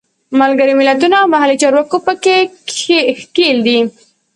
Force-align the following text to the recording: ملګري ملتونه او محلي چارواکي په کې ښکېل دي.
ملګري 0.39 0.73
ملتونه 0.79 1.15
او 1.21 1.27
محلي 1.33 1.55
چارواکي 1.61 1.97
په 2.07 2.13
کې 2.23 2.37
ښکېل 3.23 3.57
دي. 3.67 3.79